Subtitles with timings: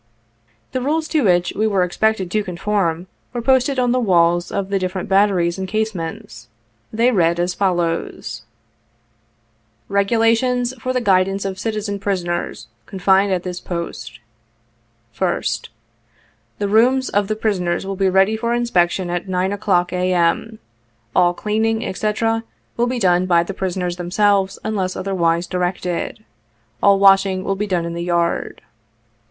[0.71, 3.05] The rules to which we were expected to conform,
[3.35, 6.47] w^ere posted on the walls of the different batteries and case mates.
[6.91, 8.41] They read as follows:
[9.89, 12.65] 33 "REGULATIONS FOR THE GUIDANCE OF CITIZEN PRISONERS
[12.97, 14.13] CONFINED AT THIS POST.
[14.57, 15.69] <<\ s t.—
[16.57, 20.57] The rooms of the prisoners will be ready for inspection at 9 o'clock, A.M.
[21.15, 22.11] All cleaning, &c,
[22.75, 26.25] will be done by the prisoners themselves, unless otherwise directed.
[26.81, 28.63] All washing will be done in the yard.